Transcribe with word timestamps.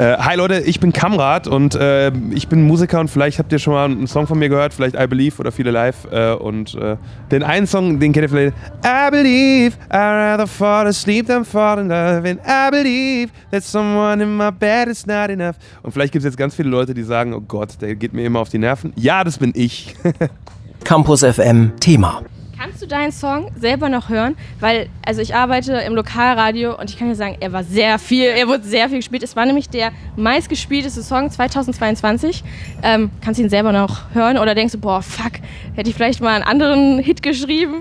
Äh, 0.00 0.16
hi 0.18 0.34
Leute, 0.34 0.60
ich 0.60 0.80
bin 0.80 0.94
Kamrat 0.94 1.46
und 1.46 1.74
äh, 1.74 2.10
ich 2.30 2.48
bin 2.48 2.62
Musiker 2.62 3.00
und 3.00 3.08
vielleicht 3.08 3.38
habt 3.38 3.52
ihr 3.52 3.58
schon 3.58 3.74
mal 3.74 3.84
einen 3.84 4.06
Song 4.06 4.26
von 4.26 4.38
mir 4.38 4.48
gehört, 4.48 4.72
vielleicht 4.72 4.98
I 4.98 5.06
Believe 5.06 5.38
oder 5.38 5.52
viele 5.52 5.70
live. 5.70 6.06
Äh, 6.10 6.32
und 6.32 6.74
äh, 6.74 6.96
den 7.30 7.42
einen 7.42 7.66
Song, 7.66 8.00
den 8.00 8.14
kennt 8.14 8.24
ihr 8.24 8.30
vielleicht. 8.30 8.56
I 8.82 9.10
believe 9.10 9.76
I'd 9.90 10.30
rather 10.30 10.46
fall 10.46 10.86
asleep 10.86 11.26
than 11.26 11.44
fall 11.44 11.78
in 11.80 11.88
love. 11.88 12.26
And 12.26 12.40
I 12.46 12.70
believe 12.70 13.30
that 13.50 13.62
someone 13.62 14.22
in 14.22 14.38
my 14.38 14.50
bed 14.50 14.88
is 14.88 15.04
not 15.04 15.28
enough. 15.28 15.56
Und 15.82 15.92
vielleicht 15.92 16.14
gibt 16.14 16.24
es 16.24 16.30
jetzt 16.30 16.38
ganz 16.38 16.54
viele 16.54 16.70
Leute, 16.70 16.94
die 16.94 17.02
sagen, 17.02 17.34
oh 17.34 17.42
Gott, 17.42 17.78
der 17.82 17.94
geht 17.94 18.14
mir 18.14 18.24
immer 18.24 18.40
auf 18.40 18.48
die 18.48 18.56
Nerven. 18.56 18.94
Ja, 18.96 19.22
das 19.22 19.36
bin 19.36 19.52
ich. 19.54 19.96
Campus 20.82 21.22
FM 21.22 21.72
Thema. 21.78 22.22
Kannst 22.62 22.82
du 22.82 22.86
deinen 22.86 23.10
Song 23.10 23.50
selber 23.58 23.88
noch 23.88 24.10
hören? 24.10 24.36
Weil, 24.58 24.90
also 25.06 25.22
ich 25.22 25.34
arbeite 25.34 25.72
im 25.78 25.94
Lokalradio 25.94 26.78
und 26.78 26.90
ich 26.90 26.98
kann 26.98 27.08
dir 27.08 27.14
sagen, 27.14 27.38
er 27.40 27.54
war 27.54 27.64
sehr 27.64 27.98
viel, 27.98 28.24
er 28.24 28.48
wurde 28.48 28.64
sehr 28.64 28.90
viel 28.90 28.98
gespielt. 28.98 29.22
Es 29.22 29.34
war 29.34 29.46
nämlich 29.46 29.70
der 29.70 29.92
meistgespielteste 30.16 31.02
Song 31.02 31.30
2022. 31.30 32.44
Ähm, 32.82 33.10
kannst 33.22 33.40
du 33.40 33.44
ihn 33.44 33.48
selber 33.48 33.72
noch 33.72 34.12
hören 34.12 34.36
oder 34.36 34.54
denkst 34.54 34.72
du, 34.72 34.78
boah, 34.78 35.00
fuck, 35.00 35.32
hätte 35.74 35.88
ich 35.88 35.96
vielleicht 35.96 36.20
mal 36.20 36.34
einen 36.34 36.44
anderen 36.44 36.98
Hit 36.98 37.22
geschrieben? 37.22 37.76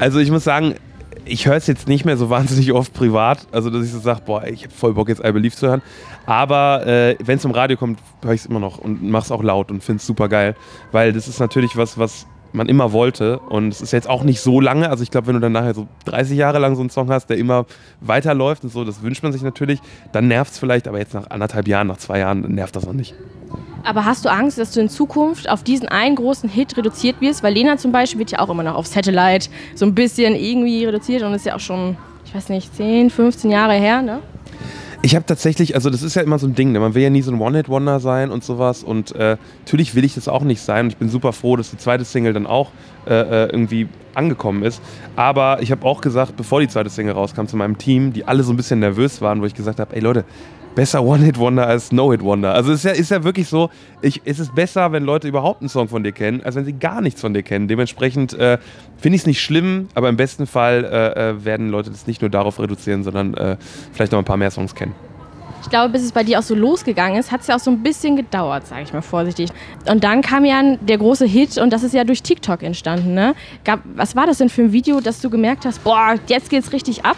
Also 0.00 0.18
ich 0.18 0.32
muss 0.32 0.42
sagen, 0.42 0.74
ich 1.24 1.46
höre 1.46 1.54
es 1.54 1.68
jetzt 1.68 1.86
nicht 1.86 2.04
mehr 2.04 2.16
so 2.16 2.30
wahnsinnig 2.30 2.72
oft 2.72 2.92
privat, 2.94 3.46
also 3.52 3.70
dass 3.70 3.84
ich 3.84 3.92
so 3.92 4.00
sage, 4.00 4.22
boah, 4.26 4.44
ich 4.44 4.64
habe 4.64 4.74
voll 4.74 4.94
Bock 4.94 5.08
jetzt 5.08 5.24
I 5.24 5.30
Believe 5.30 5.54
zu 5.54 5.68
hören. 5.68 5.82
Aber 6.26 6.84
äh, 6.84 7.16
wenn 7.22 7.38
es 7.38 7.44
im 7.44 7.52
Radio 7.52 7.76
kommt, 7.76 8.00
höre 8.24 8.32
ich 8.32 8.40
es 8.40 8.46
immer 8.46 8.58
noch 8.58 8.78
und 8.78 9.04
mache 9.04 9.26
es 9.26 9.30
auch 9.30 9.44
laut 9.44 9.70
und 9.70 9.84
finde 9.84 9.98
es 9.98 10.06
super 10.08 10.28
geil, 10.28 10.56
weil 10.90 11.12
das 11.12 11.28
ist 11.28 11.38
natürlich 11.38 11.76
was, 11.76 11.96
was 11.96 12.26
man 12.54 12.68
immer 12.68 12.92
wollte. 12.92 13.38
Und 13.38 13.68
es 13.68 13.80
ist 13.80 13.92
jetzt 13.92 14.08
auch 14.08 14.22
nicht 14.22 14.40
so 14.40 14.60
lange. 14.60 14.88
Also 14.88 15.02
ich 15.02 15.10
glaube, 15.10 15.26
wenn 15.26 15.34
du 15.34 15.40
dann 15.40 15.52
nachher 15.52 15.74
so 15.74 15.86
30 16.06 16.36
Jahre 16.36 16.58
lang 16.58 16.76
so 16.76 16.80
einen 16.80 16.90
Song 16.90 17.10
hast, 17.10 17.26
der 17.28 17.38
immer 17.38 17.66
weiterläuft 18.00 18.64
und 18.64 18.70
so, 18.70 18.84
das 18.84 19.02
wünscht 19.02 19.22
man 19.22 19.32
sich 19.32 19.42
natürlich, 19.42 19.80
dann 20.12 20.28
nervt 20.28 20.52
es 20.52 20.58
vielleicht, 20.58 20.88
aber 20.88 20.98
jetzt 20.98 21.14
nach 21.14 21.30
anderthalb 21.30 21.68
Jahren, 21.68 21.86
nach 21.86 21.98
zwei 21.98 22.20
Jahren 22.20 22.40
nervt 22.54 22.76
das 22.76 22.86
noch 22.86 22.92
nicht. 22.92 23.14
Aber 23.82 24.04
hast 24.04 24.24
du 24.24 24.30
Angst, 24.30 24.58
dass 24.58 24.72
du 24.72 24.80
in 24.80 24.88
Zukunft 24.88 25.48
auf 25.48 25.62
diesen 25.62 25.88
einen 25.88 26.16
großen 26.16 26.48
Hit 26.48 26.76
reduziert 26.76 27.20
wirst? 27.20 27.42
Weil 27.42 27.52
Lena 27.52 27.76
zum 27.76 27.92
Beispiel 27.92 28.18
wird 28.18 28.30
ja 28.30 28.38
auch 28.38 28.48
immer 28.48 28.62
noch 28.62 28.76
auf 28.76 28.86
Satellite 28.86 29.50
so 29.74 29.84
ein 29.84 29.94
bisschen 29.94 30.34
irgendwie 30.34 30.84
reduziert 30.84 31.22
und 31.22 31.34
ist 31.34 31.44
ja 31.44 31.54
auch 31.54 31.60
schon, 31.60 31.96
ich 32.24 32.34
weiß 32.34 32.48
nicht, 32.48 32.74
10, 32.74 33.10
15 33.10 33.50
Jahre 33.50 33.74
her, 33.74 34.00
ne? 34.00 34.20
Ich 35.04 35.14
habe 35.14 35.26
tatsächlich, 35.26 35.74
also 35.74 35.90
das 35.90 36.02
ist 36.02 36.16
ja 36.16 36.22
immer 36.22 36.38
so 36.38 36.46
ein 36.46 36.54
Ding, 36.54 36.72
ne? 36.72 36.80
man 36.80 36.94
will 36.94 37.02
ja 37.02 37.10
nie 37.10 37.20
so 37.20 37.30
ein 37.30 37.38
One-Hit-Wonder 37.38 38.00
sein 38.00 38.30
und 38.30 38.42
sowas 38.42 38.82
und 38.82 39.14
äh, 39.14 39.36
natürlich 39.60 39.94
will 39.94 40.02
ich 40.02 40.14
das 40.14 40.28
auch 40.28 40.40
nicht 40.40 40.62
sein 40.62 40.86
und 40.86 40.92
ich 40.92 40.96
bin 40.96 41.10
super 41.10 41.34
froh, 41.34 41.56
dass 41.56 41.70
die 41.70 41.76
zweite 41.76 42.06
Single 42.06 42.32
dann 42.32 42.46
auch 42.46 42.70
äh, 43.06 43.12
äh 43.12 43.44
irgendwie 43.50 43.86
angekommen 44.14 44.62
ist. 44.62 44.80
Aber 45.14 45.60
ich 45.60 45.70
habe 45.72 45.84
auch 45.84 46.00
gesagt, 46.00 46.38
bevor 46.38 46.60
die 46.60 46.68
zweite 46.68 46.88
Single 46.88 47.12
rauskam 47.12 47.44
zu 47.44 47.58
meinem 47.58 47.76
Team, 47.76 48.14
die 48.14 48.24
alle 48.24 48.44
so 48.44 48.54
ein 48.54 48.56
bisschen 48.56 48.80
nervös 48.80 49.20
waren, 49.20 49.42
wo 49.42 49.44
ich 49.44 49.52
gesagt 49.52 49.78
habe, 49.78 49.94
ey 49.94 50.00
Leute, 50.00 50.24
besser 50.74 51.04
One-Hit-Wonder 51.04 51.66
als 51.66 51.92
No-Hit-Wonder. 51.92 52.52
Also 52.52 52.72
es 52.72 52.84
ist 52.84 52.84
ja, 52.84 52.90
ist 52.92 53.10
ja 53.10 53.24
wirklich 53.24 53.48
so, 53.48 53.70
ich, 54.02 54.22
es 54.24 54.38
ist 54.38 54.54
besser, 54.54 54.92
wenn 54.92 55.04
Leute 55.04 55.28
überhaupt 55.28 55.62
einen 55.62 55.68
Song 55.68 55.88
von 55.88 56.02
dir 56.02 56.12
kennen, 56.12 56.42
als 56.42 56.56
wenn 56.56 56.64
sie 56.64 56.72
gar 56.72 57.00
nichts 57.00 57.20
von 57.20 57.34
dir 57.34 57.42
kennen. 57.42 57.68
Dementsprechend 57.68 58.34
äh, 58.34 58.58
finde 58.96 59.16
ich 59.16 59.22
es 59.22 59.26
nicht 59.26 59.42
schlimm, 59.42 59.88
aber 59.94 60.08
im 60.08 60.16
besten 60.16 60.46
Fall 60.46 60.84
äh, 60.84 61.30
äh, 61.30 61.44
werden 61.44 61.68
Leute 61.68 61.90
das 61.90 62.06
nicht 62.06 62.20
nur 62.20 62.30
darauf 62.30 62.58
reduzieren, 62.58 63.04
sondern 63.04 63.34
äh, 63.34 63.56
vielleicht 63.92 64.12
noch 64.12 64.18
ein 64.18 64.24
paar 64.24 64.36
mehr 64.36 64.50
Songs 64.50 64.74
kennen. 64.74 64.94
Ich 65.62 65.70
glaube, 65.70 65.88
bis 65.88 66.02
es 66.02 66.12
bei 66.12 66.22
dir 66.22 66.38
auch 66.38 66.42
so 66.42 66.54
losgegangen 66.54 67.18
ist, 67.18 67.32
hat 67.32 67.40
es 67.40 67.46
ja 67.46 67.56
auch 67.56 67.60
so 67.60 67.70
ein 67.70 67.82
bisschen 67.82 68.16
gedauert, 68.16 68.66
sage 68.66 68.82
ich 68.82 68.92
mal 68.92 69.00
vorsichtig. 69.00 69.48
Und 69.90 70.04
dann 70.04 70.20
kam 70.20 70.44
ja 70.44 70.76
der 70.76 70.98
große 70.98 71.24
Hit 71.24 71.56
und 71.56 71.72
das 71.72 71.82
ist 71.82 71.94
ja 71.94 72.04
durch 72.04 72.22
TikTok 72.22 72.62
entstanden. 72.62 73.14
Ne? 73.14 73.34
Gab, 73.64 73.80
was 73.94 74.14
war 74.14 74.26
das 74.26 74.38
denn 74.38 74.50
für 74.50 74.60
ein 74.60 74.72
Video, 74.72 75.00
dass 75.00 75.22
du 75.22 75.30
gemerkt 75.30 75.64
hast, 75.64 75.82
boah, 75.82 76.16
jetzt 76.26 76.50
geht's 76.50 76.72
richtig 76.72 77.06
ab? 77.06 77.16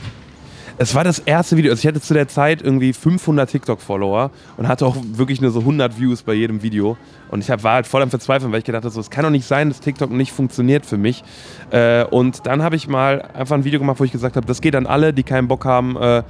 Es 0.79 0.95
war 0.95 1.05
das 1.05 1.21
erste 1.21 1.57
Video. 1.57 1.71
Also 1.71 1.81
ich 1.81 1.87
hatte 1.87 2.03
zu 2.03 2.13
der 2.13 2.29
Zeit 2.29 2.61
irgendwie 2.61 2.93
500 2.93 3.49
TikTok-Follower 3.49 4.31
und 4.59 4.69
hatte 4.69 4.85
auch 4.85 4.97
wirklich 5.01 5.41
nur 5.41 5.51
so 5.51 5.61
100 5.61 5.99
Views 5.99 6.23
bei 6.23 6.35
jedem 6.35 6.63
Video. 6.63 6.99
Und 7.31 7.41
ich 7.41 7.49
war 7.49 7.73
halt 7.75 7.87
voll 7.87 8.03
am 8.03 8.11
Verzweifeln, 8.11 8.53
weil 8.53 8.59
ich 8.59 8.65
gedacht 8.67 8.85
habe, 8.85 8.93
so, 8.93 9.01
es 9.01 9.09
kann 9.09 9.25
doch 9.25 9.31
nicht 9.31 9.47
sein, 9.47 9.71
dass 9.71 9.81
TikTok 9.81 10.11
nicht 10.11 10.33
funktioniert 10.33 10.85
für 10.85 10.99
mich. 10.99 11.25
Äh, 11.71 12.05
und 12.05 12.47
dann 12.47 12.63
habe 12.63 12.77
ich 12.77 12.89
mal 12.89 13.23
einfach 13.23 13.57
ein 13.57 13.65
Video 13.65 13.81
gemacht, 13.81 14.01
wo 14.01 14.05
ich 14.05 14.13
gesagt 14.13 14.36
habe, 14.36 14.47
das 14.47 14.61
geht 14.61 14.75
an 14.75 14.86
alle, 14.86 15.15
die 15.15 15.23
keinen 15.23 15.48
Bock 15.48 15.65
haben, 15.65 15.97
äh, 15.97 16.23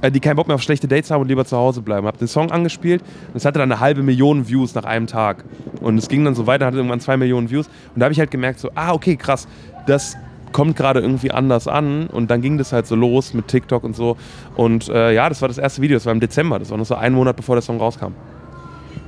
äh, 0.00 0.10
die 0.10 0.18
keinen 0.18 0.34
Bock 0.34 0.48
mehr 0.48 0.56
auf 0.56 0.62
schlechte 0.62 0.88
Dates 0.88 1.12
haben 1.12 1.20
und 1.20 1.28
lieber 1.28 1.44
zu 1.44 1.56
Hause 1.56 1.80
bleiben. 1.80 2.08
Hab 2.08 2.18
den 2.18 2.26
Song 2.26 2.50
angespielt 2.50 3.02
und 3.02 3.36
es 3.36 3.44
hatte 3.44 3.60
dann 3.60 3.70
eine 3.70 3.80
halbe 3.80 4.02
Million 4.02 4.48
Views 4.48 4.74
nach 4.74 4.84
einem 4.84 5.06
Tag. 5.06 5.44
Und 5.80 5.96
es 5.96 6.08
ging 6.08 6.24
dann 6.24 6.34
so 6.34 6.48
weiter, 6.48 6.66
hatte 6.66 6.78
irgendwann 6.78 7.00
zwei 7.00 7.16
Millionen 7.16 7.50
Views. 7.50 7.68
Und 7.94 8.00
da 8.00 8.06
habe 8.06 8.12
ich 8.12 8.18
halt 8.18 8.32
gemerkt, 8.32 8.58
so, 8.58 8.68
ah, 8.74 8.92
okay, 8.92 9.14
krass, 9.14 9.46
das 9.86 10.16
kommt 10.52 10.76
gerade 10.76 11.00
irgendwie 11.00 11.30
anders 11.30 11.66
an 11.68 12.06
und 12.06 12.30
dann 12.30 12.42
ging 12.42 12.58
das 12.58 12.72
halt 12.72 12.86
so 12.86 12.94
los 12.94 13.34
mit 13.34 13.48
TikTok 13.48 13.84
und 13.84 13.96
so. 13.96 14.16
Und 14.54 14.88
äh, 14.88 15.12
ja, 15.12 15.28
das 15.28 15.40
war 15.40 15.48
das 15.48 15.58
erste 15.58 15.82
Video, 15.82 15.96
das 15.96 16.06
war 16.06 16.12
im 16.12 16.20
Dezember, 16.20 16.58
das 16.58 16.70
war 16.70 16.78
noch 16.78 16.86
so 16.86 16.94
einen 16.94 17.14
Monat 17.14 17.36
bevor 17.36 17.56
der 17.56 17.62
Song 17.62 17.78
rauskam. 17.78 18.12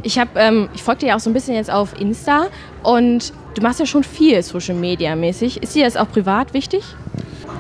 Ich 0.02 0.18
habe, 0.18 0.30
ähm, 0.36 0.68
ich 0.74 0.82
folge 0.82 1.00
dir 1.00 1.06
ja 1.08 1.16
auch 1.16 1.20
so 1.20 1.30
ein 1.30 1.32
bisschen 1.32 1.54
jetzt 1.54 1.70
auf 1.70 1.98
Insta 1.98 2.46
und 2.82 3.32
du 3.54 3.62
machst 3.62 3.80
ja 3.80 3.86
schon 3.86 4.04
viel 4.04 4.42
Social 4.42 4.74
Media 4.74 5.16
mäßig. 5.16 5.62
Ist 5.62 5.74
dir 5.74 5.84
das 5.84 5.96
auch 5.96 6.10
privat 6.10 6.52
wichtig? 6.52 6.82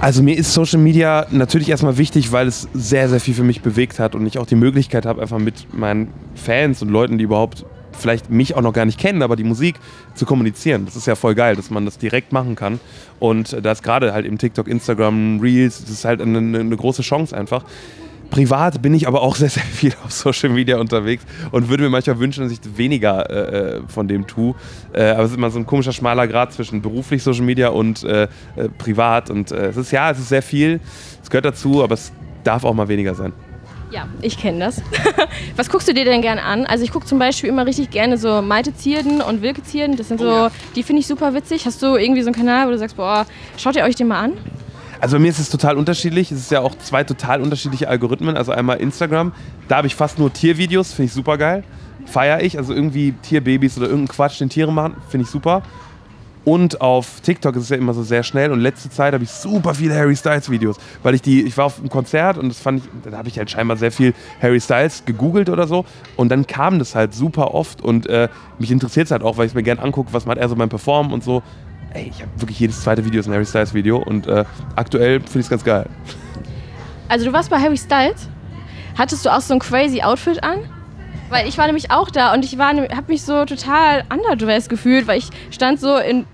Also 0.00 0.22
mir 0.22 0.36
ist 0.36 0.52
Social 0.52 0.78
Media 0.78 1.26
natürlich 1.30 1.70
erstmal 1.70 1.96
wichtig, 1.96 2.32
weil 2.32 2.46
es 2.46 2.68
sehr, 2.74 3.08
sehr 3.08 3.20
viel 3.20 3.32
für 3.32 3.44
mich 3.44 3.62
bewegt 3.62 3.98
hat 3.98 4.14
und 4.14 4.26
ich 4.26 4.38
auch 4.38 4.46
die 4.46 4.56
Möglichkeit 4.56 5.06
habe, 5.06 5.22
einfach 5.22 5.38
mit 5.38 5.72
meinen 5.72 6.12
Fans 6.34 6.82
und 6.82 6.90
Leuten, 6.90 7.16
die 7.16 7.24
überhaupt 7.24 7.64
vielleicht 7.96 8.30
mich 8.30 8.54
auch 8.56 8.62
noch 8.62 8.72
gar 8.72 8.84
nicht 8.84 8.98
kennen, 8.98 9.22
aber 9.22 9.36
die 9.36 9.44
Musik 9.44 9.76
zu 10.14 10.26
kommunizieren. 10.26 10.84
Das 10.84 10.96
ist 10.96 11.06
ja 11.06 11.14
voll 11.14 11.34
geil, 11.34 11.56
dass 11.56 11.70
man 11.70 11.84
das 11.84 11.98
direkt 11.98 12.32
machen 12.32 12.54
kann. 12.54 12.80
Und 13.18 13.56
da 13.64 13.72
ist 13.72 13.82
gerade 13.82 14.12
halt 14.12 14.26
im 14.26 14.38
TikTok, 14.38 14.68
Instagram, 14.68 15.40
Reels, 15.40 15.80
das 15.80 15.90
ist 15.90 16.04
halt 16.04 16.20
eine, 16.20 16.38
eine 16.38 16.76
große 16.76 17.02
Chance 17.02 17.36
einfach. 17.36 17.64
Privat 18.30 18.82
bin 18.82 18.94
ich 18.94 19.06
aber 19.06 19.22
auch 19.22 19.36
sehr, 19.36 19.48
sehr 19.48 19.62
viel 19.62 19.92
auf 20.04 20.10
Social 20.10 20.48
Media 20.48 20.78
unterwegs 20.78 21.24
und 21.52 21.68
würde 21.68 21.84
mir 21.84 21.90
manchmal 21.90 22.18
wünschen, 22.18 22.42
dass 22.42 22.52
ich 22.52 22.58
weniger 22.76 23.30
äh, 23.30 23.76
äh 23.76 23.82
von 23.86 24.08
dem 24.08 24.26
tue. 24.26 24.54
Äh, 24.92 25.10
aber 25.10 25.22
es 25.22 25.30
ist 25.30 25.36
immer 25.36 25.50
so 25.50 25.58
ein 25.60 25.66
komischer 25.66 25.92
schmaler 25.92 26.26
Grad 26.26 26.52
zwischen 26.52 26.82
beruflich 26.82 27.22
Social 27.22 27.44
Media 27.44 27.68
und 27.68 28.02
äh, 28.02 28.24
äh 28.56 28.68
privat. 28.76 29.30
Und 29.30 29.52
äh, 29.52 29.68
es 29.68 29.76
ist 29.76 29.92
ja, 29.92 30.10
es 30.10 30.18
ist 30.18 30.30
sehr 30.30 30.42
viel, 30.42 30.80
es 31.22 31.30
gehört 31.30 31.44
dazu, 31.44 31.84
aber 31.84 31.94
es 31.94 32.12
darf 32.42 32.64
auch 32.64 32.74
mal 32.74 32.88
weniger 32.88 33.14
sein. 33.14 33.32
Ja, 33.90 34.08
ich 34.22 34.38
kenne 34.38 34.58
das. 34.58 34.82
Was 35.56 35.68
guckst 35.68 35.86
du 35.88 35.94
dir 35.94 36.04
denn 36.04 36.20
gerne 36.20 36.42
an? 36.42 36.66
Also 36.66 36.84
ich 36.84 36.90
gucke 36.90 37.06
zum 37.06 37.18
Beispiel 37.18 37.48
immer 37.48 37.66
richtig 37.66 37.90
gerne 37.90 38.18
so 38.18 38.42
Maite 38.42 38.74
Zierden 38.74 39.20
und 39.20 39.42
Wilke 39.42 39.62
Zierden. 39.62 39.96
Das 39.96 40.08
sind 40.08 40.20
so, 40.20 40.26
oh 40.26 40.30
ja. 40.30 40.50
die 40.74 40.82
finde 40.82 41.00
ich 41.00 41.06
super 41.06 41.34
witzig. 41.34 41.66
Hast 41.66 41.82
du 41.82 41.96
irgendwie 41.96 42.22
so 42.22 42.28
einen 42.28 42.34
Kanal, 42.34 42.66
wo 42.66 42.70
du 42.70 42.78
sagst, 42.78 42.96
boah, 42.96 43.26
schaut 43.56 43.76
ihr 43.76 43.84
euch 43.84 43.94
den 43.94 44.08
mal 44.08 44.20
an? 44.20 44.32
Also 45.00 45.16
bei 45.16 45.20
mir 45.20 45.28
ist 45.28 45.38
es 45.38 45.50
total 45.50 45.76
unterschiedlich. 45.76 46.32
Es 46.32 46.38
ist 46.38 46.50
ja 46.50 46.60
auch 46.60 46.74
zwei 46.78 47.04
total 47.04 47.40
unterschiedliche 47.42 47.88
Algorithmen. 47.88 48.36
Also 48.36 48.52
einmal 48.52 48.78
Instagram, 48.78 49.32
da 49.68 49.76
habe 49.76 49.86
ich 49.86 49.94
fast 49.94 50.18
nur 50.18 50.32
Tiervideos, 50.32 50.92
finde 50.92 51.06
ich 51.06 51.12
super 51.12 51.36
geil. 51.38 51.62
Feiere 52.06 52.42
ich, 52.42 52.58
also 52.58 52.74
irgendwie 52.74 53.12
Tierbabys 53.22 53.76
oder 53.76 53.86
irgendeinen 53.86 54.08
Quatsch, 54.08 54.40
den 54.40 54.48
Tiere 54.48 54.72
machen, 54.72 54.96
finde 55.08 55.24
ich 55.24 55.30
super. 55.30 55.62
Und 56.44 56.82
auf 56.82 57.20
TikTok 57.22 57.56
ist 57.56 57.64
es 57.64 57.68
ja 57.70 57.76
immer 57.76 57.94
so 57.94 58.02
sehr 58.02 58.22
schnell. 58.22 58.52
Und 58.52 58.60
letzte 58.60 58.90
Zeit 58.90 59.14
habe 59.14 59.24
ich 59.24 59.30
super 59.30 59.74
viele 59.74 59.94
Harry 59.94 60.14
Styles 60.14 60.50
Videos, 60.50 60.76
weil 61.02 61.14
ich 61.14 61.22
die, 61.22 61.42
ich 61.42 61.56
war 61.56 61.66
auf 61.66 61.78
einem 61.78 61.88
Konzert 61.88 62.36
und 62.36 62.48
das 62.48 62.60
fand 62.60 62.84
ich, 62.84 63.10
da 63.10 63.16
habe 63.16 63.28
ich 63.28 63.38
halt 63.38 63.50
scheinbar 63.50 63.76
sehr 63.78 63.90
viel 63.90 64.12
Harry 64.42 64.60
Styles 64.60 65.04
gegoogelt 65.06 65.48
oder 65.48 65.66
so. 65.66 65.86
Und 66.16 66.28
dann 66.28 66.46
kam 66.46 66.78
das 66.78 66.94
halt 66.94 67.14
super 67.14 67.54
oft 67.54 67.80
und 67.80 68.06
äh, 68.08 68.28
mich 68.58 68.70
interessiert 68.70 69.06
es 69.06 69.10
halt 69.10 69.22
auch, 69.22 69.38
weil 69.38 69.46
ich 69.46 69.52
es 69.52 69.54
mir 69.54 69.62
gerne 69.62 69.82
angucke, 69.82 70.12
was 70.12 70.26
macht 70.26 70.38
er 70.38 70.48
so 70.48 70.56
beim 70.56 70.68
Performen 70.68 71.12
und 71.12 71.24
so. 71.24 71.42
Ey, 71.94 72.10
ich 72.14 72.20
habe 72.20 72.30
wirklich 72.36 72.58
jedes 72.60 72.82
zweite 72.82 73.04
Video 73.04 73.20
ist 73.20 73.26
ein 73.26 73.32
Harry 73.32 73.46
Styles 73.46 73.72
Video 73.72 73.98
und 73.98 74.26
äh, 74.26 74.44
aktuell 74.76 75.20
finde 75.20 75.38
ich 75.38 75.46
es 75.46 75.50
ganz 75.50 75.64
geil. 75.64 75.86
Also 77.08 77.24
du 77.24 77.32
warst 77.32 77.48
bei 77.48 77.58
Harry 77.58 77.76
Styles? 77.76 78.28
Hattest 78.98 79.24
du 79.24 79.30
auch 79.30 79.40
so 79.40 79.54
ein 79.54 79.60
crazy 79.60 80.02
Outfit 80.02 80.42
an? 80.42 80.58
Weil 81.30 81.48
ich 81.48 81.56
war 81.56 81.66
nämlich 81.66 81.90
auch 81.90 82.10
da 82.10 82.34
und 82.34 82.44
ich 82.44 82.58
habe 82.58 83.04
mich 83.08 83.22
so 83.22 83.44
total 83.44 84.04
underdressed 84.12 84.68
gefühlt, 84.68 85.06
weil 85.06 85.18
ich 85.18 85.30
stand 85.50 85.80
so 85.80 85.96
in 85.96 86.26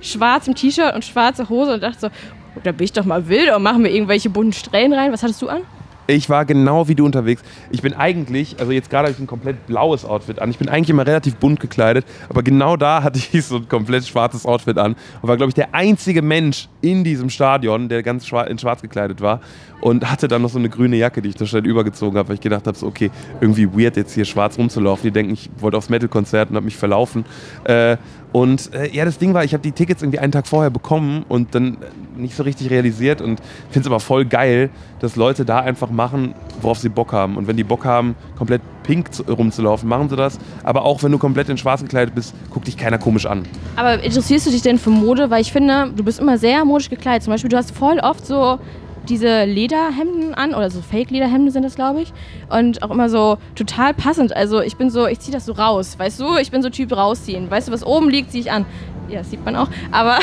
schwarzem 0.00 0.54
T-Shirt 0.54 0.94
und 0.94 1.04
schwarze 1.04 1.48
Hose 1.48 1.74
und 1.74 1.82
dachte 1.82 1.98
so, 2.00 2.06
oh, 2.08 2.60
da 2.62 2.72
bin 2.72 2.84
ich 2.84 2.92
doch 2.92 3.04
mal 3.04 3.28
wild 3.28 3.54
und 3.54 3.62
machen 3.62 3.82
mir 3.82 3.90
irgendwelche 3.90 4.30
bunten 4.30 4.52
Strähnen 4.52 4.98
rein. 4.98 5.12
Was 5.12 5.22
hattest 5.22 5.42
du 5.42 5.48
an? 5.48 5.62
Ich 6.08 6.30
war 6.30 6.44
genau 6.44 6.86
wie 6.86 6.94
du 6.94 7.04
unterwegs. 7.04 7.42
Ich 7.70 7.82
bin 7.82 7.92
eigentlich, 7.92 8.60
also 8.60 8.70
jetzt 8.70 8.90
gerade 8.90 9.08
habe 9.08 9.14
ich 9.14 9.18
ein 9.18 9.26
komplett 9.26 9.66
blaues 9.66 10.04
Outfit 10.04 10.38
an. 10.38 10.50
Ich 10.50 10.58
bin 10.58 10.68
eigentlich 10.68 10.90
immer 10.90 11.04
relativ 11.04 11.34
bunt 11.36 11.58
gekleidet, 11.58 12.04
aber 12.28 12.44
genau 12.44 12.76
da 12.76 13.02
hatte 13.02 13.18
ich 13.18 13.44
so 13.44 13.56
ein 13.56 13.68
komplett 13.68 14.06
schwarzes 14.06 14.46
Outfit 14.46 14.78
an 14.78 14.94
und 15.20 15.28
war, 15.28 15.36
glaube 15.36 15.50
ich, 15.50 15.54
der 15.54 15.74
einzige 15.74 16.22
Mensch 16.22 16.68
in 16.80 17.02
diesem 17.02 17.28
Stadion, 17.28 17.88
der 17.88 18.04
ganz 18.04 18.30
in 18.30 18.58
schwarz 18.58 18.82
gekleidet 18.82 19.20
war 19.20 19.40
und 19.80 20.08
hatte 20.08 20.28
dann 20.28 20.42
noch 20.42 20.50
so 20.50 20.58
eine 20.58 20.68
grüne 20.68 20.96
Jacke, 20.96 21.22
die 21.22 21.30
ich 21.30 21.34
da 21.34 21.44
schnell 21.44 21.66
übergezogen 21.66 22.16
habe, 22.16 22.28
weil 22.28 22.34
ich 22.36 22.40
gedacht 22.40 22.68
habe, 22.68 22.76
so, 22.76 22.86
okay, 22.86 23.10
irgendwie 23.40 23.68
weird 23.72 23.96
jetzt 23.96 24.14
hier 24.14 24.24
schwarz 24.24 24.58
rumzulaufen. 24.58 25.02
Die 25.02 25.10
denken, 25.10 25.32
ich 25.32 25.50
wollte 25.58 25.76
aufs 25.76 25.88
Metal-Konzert 25.88 26.50
und 26.50 26.56
habe 26.56 26.64
mich 26.64 26.76
verlaufen. 26.76 27.24
Äh, 27.64 27.96
und 28.36 28.74
äh, 28.74 28.90
ja, 28.94 29.06
das 29.06 29.16
Ding 29.16 29.32
war, 29.32 29.44
ich 29.44 29.54
habe 29.54 29.62
die 29.62 29.72
Tickets 29.72 30.02
irgendwie 30.02 30.18
einen 30.18 30.30
Tag 30.30 30.46
vorher 30.46 30.68
bekommen 30.68 31.24
und 31.26 31.54
dann 31.54 31.78
nicht 32.18 32.36
so 32.36 32.42
richtig 32.42 32.68
realisiert 32.68 33.22
und 33.22 33.40
finde 33.70 33.80
es 33.80 33.86
aber 33.86 33.98
voll 33.98 34.26
geil, 34.26 34.68
dass 35.00 35.16
Leute 35.16 35.46
da 35.46 35.60
einfach 35.60 35.88
machen, 35.88 36.34
worauf 36.60 36.78
sie 36.78 36.90
Bock 36.90 37.14
haben. 37.14 37.38
Und 37.38 37.46
wenn 37.46 37.56
die 37.56 37.64
Bock 37.64 37.86
haben, 37.86 38.14
komplett 38.36 38.60
pink 38.82 39.14
zu, 39.14 39.22
rumzulaufen, 39.22 39.88
machen 39.88 40.10
sie 40.10 40.16
das. 40.16 40.38
Aber 40.64 40.84
auch 40.84 41.02
wenn 41.02 41.12
du 41.12 41.16
komplett 41.16 41.48
in 41.48 41.56
schwarz 41.56 41.80
gekleidet 41.80 42.14
bist, 42.14 42.34
guckt 42.50 42.66
dich 42.66 42.76
keiner 42.76 42.98
komisch 42.98 43.24
an. 43.24 43.44
Aber 43.74 44.02
interessierst 44.02 44.46
du 44.46 44.50
dich 44.50 44.60
denn 44.60 44.76
für 44.76 44.90
Mode? 44.90 45.30
Weil 45.30 45.40
ich 45.40 45.50
finde, 45.50 45.90
du 45.96 46.04
bist 46.04 46.20
immer 46.20 46.36
sehr 46.36 46.62
modisch 46.66 46.90
gekleidet. 46.90 47.22
Zum 47.22 47.32
Beispiel, 47.32 47.48
du 47.48 47.56
hast 47.56 47.70
voll 47.70 48.00
oft 48.00 48.26
so 48.26 48.58
diese 49.08 49.44
Lederhemden 49.44 50.34
an 50.34 50.54
oder 50.54 50.70
so 50.70 50.80
Fake-Lederhemden 50.80 51.50
sind 51.50 51.62
das, 51.62 51.74
glaube 51.74 52.02
ich. 52.02 52.12
Und 52.48 52.82
auch 52.82 52.90
immer 52.90 53.08
so 53.08 53.38
total 53.54 53.94
passend. 53.94 54.34
Also 54.34 54.60
ich 54.60 54.76
bin 54.76 54.90
so, 54.90 55.06
ich 55.06 55.20
ziehe 55.20 55.32
das 55.32 55.46
so 55.46 55.52
raus, 55.52 55.98
weißt 55.98 56.20
du? 56.20 56.36
Ich 56.36 56.50
bin 56.50 56.62
so 56.62 56.70
Typ 56.70 56.96
rausziehen. 56.96 57.50
Weißt 57.50 57.68
du, 57.68 57.72
was 57.72 57.84
oben 57.84 58.08
liegt, 58.08 58.32
ziehe 58.32 58.42
ich 58.42 58.52
an. 58.52 58.66
Ja, 59.08 59.18
das 59.18 59.30
sieht 59.30 59.44
man 59.44 59.54
auch. 59.54 59.68
Aber 59.92 60.18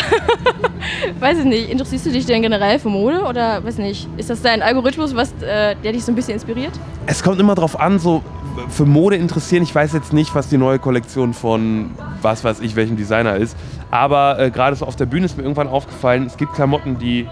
weiß 1.20 1.40
ich 1.40 1.46
nicht, 1.46 1.70
interessierst 1.70 2.06
du 2.06 2.12
dich 2.12 2.26
denn 2.26 2.42
generell 2.42 2.80
für 2.80 2.90
Mode 2.90 3.24
oder 3.24 3.64
weiß 3.64 3.78
nicht, 3.78 4.08
ist 4.18 4.30
das 4.30 4.42
dein 4.42 4.62
Algorithmus, 4.62 5.16
was, 5.16 5.32
äh, 5.42 5.76
der 5.84 5.94
dich 5.94 6.04
so 6.04 6.12
ein 6.12 6.16
bisschen 6.16 6.34
inspiriert? 6.34 6.74
Es 7.06 7.24
kommt 7.24 7.40
immer 7.40 7.56
drauf 7.56 7.80
an, 7.80 8.00
so 8.00 8.22
für 8.70 8.86
Mode 8.86 9.16
interessieren. 9.16 9.64
Ich 9.64 9.74
weiß 9.74 9.94
jetzt 9.94 10.12
nicht, 10.14 10.36
was 10.36 10.50
die 10.50 10.58
neue 10.58 10.80
Kollektion 10.80 11.34
von 11.34 11.92
was 12.22 12.44
weiß 12.44 12.60
ich, 12.60 12.76
welchem 12.76 12.98
Designer 12.98 13.38
ist. 13.38 13.56
Aber 13.92 14.40
äh, 14.40 14.52
gerade 14.52 14.76
so 14.76 14.86
auf 14.86 14.96
der 14.96 15.06
Bühne 15.06 15.26
ist 15.26 15.38
mir 15.38 15.44
irgendwann 15.44 15.68
aufgefallen, 15.68 16.26
es 16.26 16.38
gibt 16.38 16.54
Klamotten, 16.54 16.98
die 17.00 17.28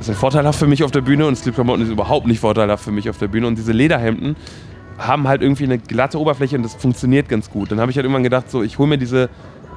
sind 0.00 0.16
vorteilhaft 0.16 0.58
für 0.58 0.66
mich 0.66 0.84
auf 0.84 0.90
der 0.90 1.00
Bühne 1.00 1.26
und 1.26 1.32
es 1.32 1.42
gibt 1.42 1.56
Klamotten, 1.56 1.80
die 1.80 1.86
sind 1.86 1.94
überhaupt 1.94 2.26
nicht 2.26 2.40
vorteilhaft 2.40 2.84
für 2.84 2.92
mich 2.92 3.08
auf 3.08 3.18
der 3.18 3.28
Bühne. 3.28 3.46
Und 3.46 3.56
diese 3.56 3.72
Lederhemden 3.72 4.36
haben 4.98 5.28
halt 5.28 5.42
irgendwie 5.42 5.64
eine 5.64 5.78
glatte 5.78 6.18
Oberfläche 6.18 6.56
und 6.56 6.62
das 6.62 6.74
funktioniert 6.74 7.28
ganz 7.28 7.50
gut. 7.50 7.70
Dann 7.70 7.80
habe 7.80 7.90
ich 7.90 7.96
halt 7.96 8.04
irgendwann 8.04 8.22
gedacht, 8.22 8.50
so 8.50 8.62
ich 8.62 8.78
hole 8.78 8.88
mir 8.88 8.98
diese 8.98 9.28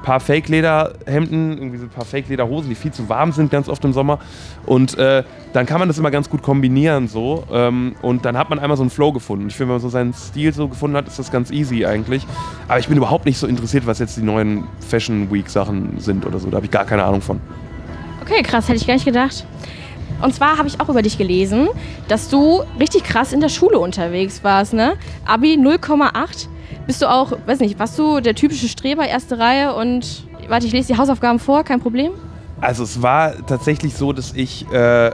paar 0.02 0.20
Fake-Lederhemden, 0.20 1.58
irgendwie 1.58 1.78
so 1.78 1.84
ein 1.84 1.90
paar 1.90 2.04
Fake-Lederhosen, 2.04 2.68
die 2.68 2.74
viel 2.74 2.92
zu 2.92 3.08
warm 3.08 3.32
sind 3.32 3.50
ganz 3.50 3.68
oft 3.68 3.84
im 3.84 3.92
Sommer. 3.92 4.18
Und 4.66 4.96
äh, 4.98 5.24
dann 5.52 5.66
kann 5.66 5.78
man 5.78 5.88
das 5.88 5.98
immer 5.98 6.10
ganz 6.10 6.30
gut 6.30 6.42
kombinieren 6.42 7.08
so. 7.08 7.44
Ähm, 7.52 7.94
und 8.02 8.24
dann 8.24 8.36
hat 8.36 8.50
man 8.50 8.58
einmal 8.58 8.76
so 8.76 8.82
einen 8.82 8.90
Flow 8.90 9.12
gefunden. 9.12 9.48
Ich 9.48 9.56
finde, 9.56 9.68
wenn 9.68 9.74
man 9.74 9.82
so 9.82 9.88
seinen 9.88 10.14
Stil 10.14 10.52
so 10.52 10.68
gefunden 10.68 10.96
hat, 10.96 11.06
ist 11.06 11.18
das 11.18 11.30
ganz 11.30 11.50
easy 11.50 11.84
eigentlich. 11.84 12.26
Aber 12.68 12.78
ich 12.78 12.88
bin 12.88 12.96
überhaupt 12.96 13.26
nicht 13.26 13.38
so 13.38 13.46
interessiert, 13.46 13.86
was 13.86 13.98
jetzt 13.98 14.16
die 14.16 14.22
neuen 14.22 14.64
Fashion 14.88 15.30
Week-Sachen 15.30 15.98
sind 15.98 16.26
oder 16.26 16.38
so. 16.38 16.48
Da 16.48 16.56
habe 16.56 16.66
ich 16.66 16.72
gar 16.72 16.84
keine 16.84 17.04
Ahnung 17.04 17.20
von. 17.20 17.40
Okay, 18.22 18.42
krass, 18.42 18.68
hätte 18.68 18.78
ich 18.78 18.86
gar 18.86 18.94
nicht 18.94 19.04
gedacht. 19.04 19.44
Und 20.22 20.34
zwar 20.34 20.58
habe 20.58 20.68
ich 20.68 20.80
auch 20.80 20.88
über 20.88 21.02
dich 21.02 21.18
gelesen, 21.18 21.68
dass 22.08 22.28
du 22.28 22.62
richtig 22.78 23.04
krass 23.04 23.32
in 23.32 23.40
der 23.40 23.48
Schule 23.48 23.78
unterwegs 23.78 24.44
warst, 24.44 24.72
ne? 24.72 24.94
Abi 25.24 25.54
0,8. 25.54 26.48
Bist 26.86 27.02
du 27.02 27.10
auch, 27.10 27.32
weiß 27.46 27.60
nicht, 27.60 27.78
warst 27.78 27.98
du 27.98 28.20
der 28.20 28.34
typische 28.34 28.68
Streber, 28.68 29.06
erste 29.06 29.38
Reihe 29.38 29.74
und 29.74 30.24
warte, 30.48 30.66
ich 30.66 30.72
lese 30.72 30.92
die 30.92 30.98
Hausaufgaben 30.98 31.38
vor, 31.38 31.64
kein 31.64 31.80
Problem? 31.80 32.12
Also 32.60 32.84
es 32.84 33.00
war 33.00 33.34
tatsächlich 33.46 33.94
so, 33.94 34.12
dass 34.12 34.32
ich 34.34 34.70
äh, 34.72 35.10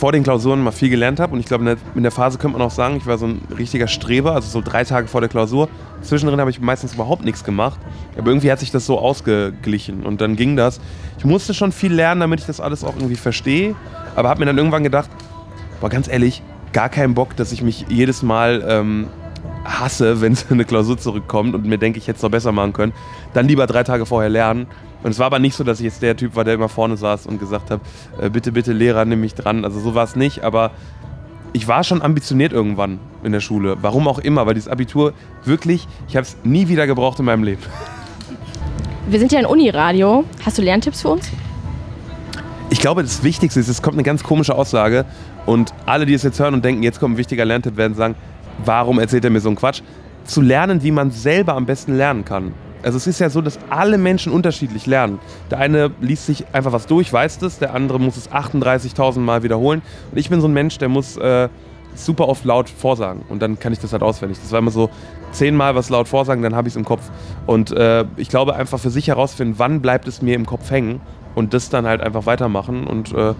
vor 0.00 0.12
den 0.12 0.22
Klausuren 0.22 0.62
mal 0.62 0.70
viel 0.70 0.88
gelernt 0.88 1.20
habe 1.20 1.34
und 1.34 1.40
ich 1.40 1.44
glaube, 1.44 1.76
in 1.94 2.02
der, 2.02 2.10
Phase 2.10 2.38
könnte 2.38 2.56
man 2.56 2.66
auch 2.66 2.70
sagen, 2.70 2.96
ich 2.96 3.06
war 3.06 3.18
so 3.18 3.26
ein 3.26 3.42
richtiger 3.58 3.86
Streber, 3.86 4.32
also 4.34 4.48
so 4.48 4.62
drei 4.66 4.82
Tage 4.82 5.08
vor 5.08 5.20
der 5.20 5.28
Klausur. 5.28 5.68
Zwischendrin 6.00 6.40
habe 6.40 6.50
ich 6.50 6.58
meistens 6.58 6.94
überhaupt 6.94 7.22
nichts 7.22 7.44
gemacht, 7.44 7.78
aber 8.16 8.28
irgendwie 8.28 8.50
hat 8.50 8.60
sich 8.60 8.70
das 8.70 8.86
so 8.86 8.98
ausgeglichen 8.98 10.04
und 10.06 10.22
dann 10.22 10.36
ging 10.36 10.56
das. 10.56 10.80
Ich 11.18 11.26
musste 11.26 11.52
schon 11.52 11.70
viel 11.70 11.92
lernen, 11.92 12.22
damit 12.22 12.40
ich 12.40 12.46
das 12.46 12.60
alles 12.60 12.82
auch 12.82 12.96
irgendwie 12.96 13.16
verstehe, 13.16 13.76
aber 14.16 14.30
habe 14.30 14.40
mir 14.40 14.46
dann 14.46 14.56
irgendwann 14.56 14.84
gedacht, 14.84 15.10
boah, 15.82 15.90
ganz 15.90 16.08
ehrlich, 16.08 16.42
gar 16.72 16.88
keinen 16.88 17.12
Bock, 17.12 17.36
dass 17.36 17.52
ich 17.52 17.60
mich 17.60 17.84
jedes 17.90 18.22
Mal 18.22 18.64
ähm, 18.66 19.06
hasse, 19.66 20.20
wenn 20.22 20.34
eine 20.48 20.64
Klausur 20.64 20.96
zurückkommt 20.96 21.54
und 21.54 21.66
mir 21.66 21.76
denke, 21.76 21.98
ich 21.98 22.08
hätte 22.08 22.16
es 22.16 22.22
noch 22.22 22.30
besser 22.30 22.52
machen 22.52 22.72
können, 22.72 22.94
dann 23.34 23.46
lieber 23.46 23.66
drei 23.66 23.84
Tage 23.84 24.06
vorher 24.06 24.30
lernen. 24.30 24.66
Und 25.02 25.10
es 25.10 25.18
war 25.18 25.26
aber 25.26 25.38
nicht 25.38 25.54
so, 25.54 25.64
dass 25.64 25.80
ich 25.80 25.84
jetzt 25.84 26.02
der 26.02 26.16
Typ 26.16 26.36
war, 26.36 26.44
der 26.44 26.54
immer 26.54 26.68
vorne 26.68 26.96
saß 26.96 27.26
und 27.26 27.38
gesagt 27.38 27.70
hat, 27.70 27.80
äh, 28.20 28.28
bitte, 28.28 28.52
bitte 28.52 28.72
Lehrer, 28.72 29.04
nimm 29.04 29.20
mich 29.20 29.34
dran. 29.34 29.64
Also 29.64 29.80
so 29.80 29.94
war 29.94 30.04
es 30.04 30.16
nicht, 30.16 30.44
aber 30.44 30.72
ich 31.52 31.66
war 31.66 31.84
schon 31.84 32.02
ambitioniert 32.02 32.52
irgendwann 32.52 33.00
in 33.24 33.32
der 33.32 33.40
Schule. 33.40 33.76
Warum 33.80 34.06
auch 34.08 34.18
immer, 34.18 34.46
weil 34.46 34.54
dieses 34.54 34.68
Abitur 34.68 35.14
wirklich, 35.44 35.88
ich 36.08 36.16
habe 36.16 36.24
es 36.24 36.36
nie 36.44 36.68
wieder 36.68 36.86
gebraucht 36.86 37.18
in 37.18 37.24
meinem 37.24 37.42
Leben. 37.42 37.62
Wir 39.08 39.18
sind 39.18 39.32
ja 39.32 39.38
ein 39.38 39.46
Uniradio. 39.46 40.24
Hast 40.44 40.58
du 40.58 40.62
Lerntipps 40.62 41.02
für 41.02 41.08
uns? 41.08 41.30
Ich 42.68 42.78
glaube, 42.78 43.02
das 43.02 43.24
Wichtigste 43.24 43.58
ist, 43.58 43.68
es 43.68 43.82
kommt 43.82 43.96
eine 43.96 44.04
ganz 44.04 44.22
komische 44.22 44.54
Aussage 44.54 45.04
und 45.44 45.74
alle, 45.86 46.06
die 46.06 46.14
es 46.14 46.22
jetzt 46.22 46.38
hören 46.38 46.54
und 46.54 46.64
denken, 46.64 46.84
jetzt 46.84 47.00
kommt 47.00 47.14
ein 47.14 47.18
wichtiger 47.18 47.44
Lerntipp, 47.44 47.76
werden 47.76 47.94
sagen, 47.94 48.14
warum 48.64 49.00
erzählt 49.00 49.24
er 49.24 49.30
mir 49.30 49.40
so 49.40 49.48
einen 49.48 49.56
Quatsch? 49.56 49.82
Zu 50.24 50.40
lernen, 50.40 50.84
wie 50.84 50.92
man 50.92 51.10
selber 51.10 51.54
am 51.54 51.66
besten 51.66 51.96
lernen 51.96 52.24
kann. 52.24 52.54
Also 52.82 52.96
es 52.96 53.06
ist 53.06 53.18
ja 53.18 53.30
so, 53.30 53.40
dass 53.40 53.58
alle 53.68 53.98
Menschen 53.98 54.32
unterschiedlich 54.32 54.86
lernen. 54.86 55.18
Der 55.50 55.58
eine 55.58 55.90
liest 56.00 56.26
sich 56.26 56.46
einfach 56.52 56.72
was 56.72 56.86
durch, 56.86 57.12
weiß 57.12 57.38
das, 57.38 57.58
der 57.58 57.74
andere 57.74 58.00
muss 58.00 58.16
es 58.16 58.30
38.000 58.30 59.20
Mal 59.20 59.42
wiederholen. 59.42 59.82
Und 60.10 60.18
ich 60.18 60.30
bin 60.30 60.40
so 60.40 60.48
ein 60.48 60.52
Mensch, 60.52 60.78
der 60.78 60.88
muss 60.88 61.16
äh, 61.16 61.48
super 61.94 62.28
oft 62.28 62.44
laut 62.44 62.68
vorsagen 62.68 63.22
und 63.28 63.42
dann 63.42 63.58
kann 63.58 63.72
ich 63.72 63.78
das 63.78 63.92
halt 63.92 64.02
auswendig. 64.02 64.38
Das 64.40 64.52
war 64.52 64.58
immer 64.58 64.70
so 64.70 64.90
zehnmal 65.32 65.74
was 65.74 65.90
laut 65.90 66.08
vorsagen, 66.08 66.42
dann 66.42 66.54
habe 66.54 66.68
ich 66.68 66.72
es 66.72 66.76
im 66.76 66.84
Kopf. 66.84 67.10
Und 67.46 67.70
äh, 67.72 68.04
ich 68.16 68.28
glaube 68.28 68.54
einfach 68.54 68.78
für 68.78 68.90
sich 68.90 69.08
herausfinden, 69.08 69.54
wann 69.58 69.80
bleibt 69.80 70.08
es 70.08 70.22
mir 70.22 70.34
im 70.34 70.46
Kopf 70.46 70.70
hängen 70.70 71.00
und 71.34 71.54
das 71.54 71.68
dann 71.68 71.86
halt 71.86 72.00
einfach 72.00 72.26
weitermachen. 72.26 72.86
Und 72.86 73.12
äh, 73.12 73.34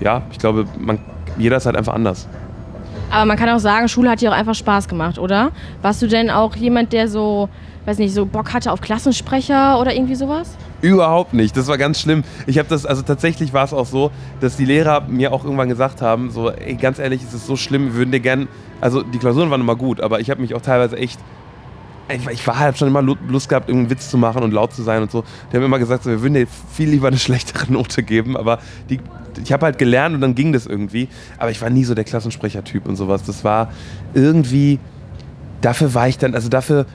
ja, 0.00 0.22
ich 0.30 0.38
glaube, 0.38 0.66
man, 0.78 0.98
jeder 1.38 1.56
ist 1.56 1.66
halt 1.66 1.76
einfach 1.76 1.94
anders. 1.94 2.28
Aber 3.10 3.26
man 3.26 3.36
kann 3.36 3.48
auch 3.48 3.58
sagen, 3.58 3.88
Schule 3.88 4.10
hat 4.10 4.20
dir 4.20 4.30
auch 4.30 4.36
einfach 4.36 4.54
Spaß 4.54 4.88
gemacht, 4.88 5.18
oder? 5.18 5.52
Warst 5.82 6.02
du 6.02 6.06
denn 6.06 6.30
auch 6.30 6.56
jemand, 6.56 6.92
der 6.92 7.08
so, 7.08 7.48
weiß 7.86 7.98
nicht, 7.98 8.12
so 8.12 8.26
Bock 8.26 8.52
hatte 8.52 8.72
auf 8.72 8.80
Klassensprecher 8.80 9.78
oder 9.80 9.94
irgendwie 9.94 10.16
sowas? 10.16 10.56
Überhaupt 10.80 11.32
nicht. 11.32 11.56
Das 11.56 11.66
war 11.68 11.78
ganz 11.78 12.00
schlimm. 12.00 12.24
Ich 12.46 12.58
habe 12.58 12.68
das, 12.68 12.84
also 12.84 13.02
tatsächlich 13.02 13.52
war 13.52 13.64
es 13.64 13.72
auch 13.72 13.86
so, 13.86 14.10
dass 14.40 14.56
die 14.56 14.64
Lehrer 14.64 15.02
mir 15.08 15.32
auch 15.32 15.44
irgendwann 15.44 15.68
gesagt 15.68 16.02
haben, 16.02 16.30
so, 16.30 16.50
ey, 16.50 16.74
ganz 16.74 16.98
ehrlich, 16.98 17.22
es 17.22 17.32
ist 17.32 17.46
so 17.46 17.56
schlimm, 17.56 17.86
wir 17.86 17.94
würden 17.94 18.12
dir 18.12 18.20
gern, 18.20 18.48
also 18.80 19.02
die 19.02 19.18
Klausuren 19.18 19.50
waren 19.50 19.60
immer 19.60 19.76
gut, 19.76 20.00
aber 20.00 20.20
ich 20.20 20.28
habe 20.28 20.42
mich 20.42 20.54
auch 20.54 20.60
teilweise 20.60 20.98
echt, 20.98 21.20
ich, 22.08 22.26
ich 22.28 22.46
war 22.46 22.58
halt 22.58 22.78
schon 22.78 22.88
immer 22.88 23.02
Lust 23.02 23.48
gehabt, 23.48 23.68
irgendeinen 23.68 23.90
Witz 23.90 24.10
zu 24.10 24.18
machen 24.18 24.42
und 24.42 24.52
laut 24.52 24.72
zu 24.72 24.82
sein 24.82 25.02
und 25.02 25.10
so. 25.10 25.24
Die 25.50 25.56
haben 25.56 25.64
immer 25.64 25.78
gesagt, 25.78 26.04
so, 26.04 26.10
wir 26.10 26.22
würden 26.22 26.34
dir 26.34 26.46
viel 26.46 26.88
lieber 26.88 27.08
eine 27.08 27.18
schlechtere 27.18 27.72
Note 27.72 28.02
geben, 28.02 28.36
aber 28.36 28.58
die, 28.90 29.00
ich 29.42 29.52
habe 29.52 29.66
halt 29.66 29.78
gelernt 29.78 30.14
und 30.14 30.20
dann 30.20 30.34
ging 30.34 30.52
das 30.52 30.66
irgendwie. 30.66 31.08
Aber 31.38 31.50
ich 31.50 31.60
war 31.62 31.70
nie 31.70 31.84
so 31.84 31.94
der 31.94 32.04
Klassensprecher-Typ 32.04 32.86
und 32.86 32.96
sowas. 32.96 33.22
Das 33.24 33.44
war 33.44 33.72
irgendwie, 34.12 34.78
dafür 35.60 35.94
war 35.94 36.08
ich 36.08 36.18
dann, 36.18 36.34
also 36.34 36.48
dafür 36.48 36.86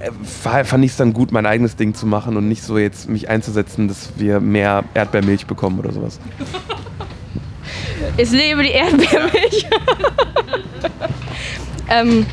äh, 0.00 0.64
fand 0.64 0.84
ich 0.84 0.92
es 0.92 0.96
dann 0.96 1.12
gut, 1.12 1.32
mein 1.32 1.46
eigenes 1.46 1.76
Ding 1.76 1.94
zu 1.94 2.06
machen 2.06 2.36
und 2.36 2.48
nicht 2.48 2.62
so 2.62 2.78
jetzt 2.78 3.08
mich 3.08 3.28
einzusetzen, 3.28 3.88
dass 3.88 4.10
wir 4.16 4.40
mehr 4.40 4.84
Erdbeermilch 4.94 5.46
bekommen 5.46 5.78
oder 5.78 5.92
sowas. 5.92 6.20
Ich 8.16 8.30
lebe 8.30 8.62
die 8.62 8.70
Erdbeermilch. 8.70 9.66
ähm, 11.90 12.26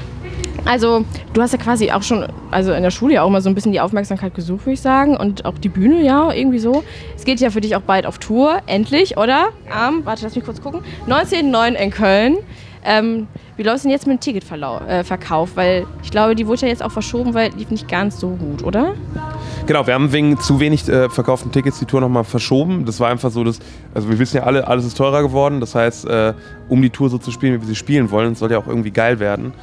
also, 0.66 1.06
du 1.34 1.42
hast 1.42 1.54
ja 1.54 1.60
quasi 1.60 1.92
auch 1.92 2.02
schon, 2.02 2.26
also 2.50 2.74
in 2.74 2.82
der 2.82 2.92
Schule 2.92 3.14
ja 3.14 3.22
auch 3.22 3.30
mal 3.30 3.42
so 3.42 3.50
ein 3.50 3.56
bisschen 3.56 3.72
die 3.72 3.80
Aufmerksamkeit 3.80 4.34
gesucht, 4.34 4.66
würde 4.66 4.74
ich 4.74 4.82
sagen. 4.82 5.16
Und 5.16 5.46
auch 5.46 5.58
die 5.60 5.70
Bühne, 5.70 6.02
ja, 6.02 6.32
irgendwie 6.32 6.60
so. 6.60 6.84
Es 7.16 7.24
geht 7.24 7.40
ja 7.40 7.52
für 7.52 7.62
dich 7.62 7.76
auch 7.76 7.82
bald 7.82 8.06
auf 8.06 8.18
Tour, 8.18 8.62
endlich, 8.66 9.18
oder? 9.18 9.50
Am, 9.72 10.06
warte, 10.06 10.24
lass 10.24 10.36
mich 10.36 10.44
kurz 10.44 10.62
gucken. 10.62 10.82
19.09 11.08 11.74
in 11.74 11.92
Köln. 11.92 12.38
Ähm, 12.84 13.28
wie 13.58 13.64
läuft 13.64 13.78
es 13.78 13.82
denn 13.84 13.92
jetzt 13.92 14.06
mit 14.06 14.18
dem 14.18 14.20
Ticketverkauf? 14.20 15.52
Äh, 15.54 15.56
weil 15.56 15.88
ich 16.04 16.12
glaube, 16.12 16.36
die 16.36 16.46
wurde 16.46 16.62
ja 16.62 16.68
jetzt 16.68 16.84
auch 16.84 16.92
verschoben, 16.92 17.34
weil 17.34 17.51
lief 17.54 17.72
nicht 17.72 17.88
ganz 17.88 18.20
so 18.20 18.30
gut, 18.30 18.63
oder? 18.63 18.94
Genau, 19.66 19.88
wir 19.88 19.94
haben 19.94 20.12
wegen 20.12 20.39
zu 20.39 20.60
wenig 20.60 20.88
äh, 20.89 21.10
verkauften 21.10 21.51
Tickets 21.51 21.80
die 21.80 21.86
Tour 21.86 22.01
nochmal 22.01 22.25
verschoben. 22.25 22.86
Das 22.86 23.00
war 23.00 23.10
einfach 23.10 23.32
so, 23.32 23.44
dass, 23.44 23.60
also 23.94 24.10
wir 24.10 24.20
wissen 24.20 24.38
ja 24.38 24.44
alle, 24.44 24.68
alles 24.68 24.86
ist 24.86 24.98
teurer 24.98 25.22
geworden. 25.22 25.62
Das 25.62 25.74
heißt, 25.74 26.06
äh, 26.06 26.34
um 26.70 26.82
die 26.82 26.89
Tour 26.89 27.10
so 27.10 27.18
zu 27.18 27.32
spielen, 27.32 27.56
wie 27.56 27.62
wir 27.62 27.68
sie 27.68 27.75
spielen 27.75 28.12
wollen, 28.12 28.36
soll 28.36 28.51
ja 28.51 28.60
auch 28.60 28.68
irgendwie 28.68 28.92
geil 28.92 29.20
werden 29.20 29.54